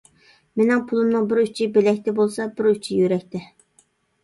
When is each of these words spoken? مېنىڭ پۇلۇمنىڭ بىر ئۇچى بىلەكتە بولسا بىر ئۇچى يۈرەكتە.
مېنىڭ 0.61 0.79
پۇلۇمنىڭ 0.91 1.27
بىر 1.33 1.41
ئۇچى 1.43 1.69
بىلەكتە 1.77 2.15
بولسا 2.23 2.49
بىر 2.57 2.73
ئۇچى 2.73 3.01
يۈرەكتە. 3.03 3.45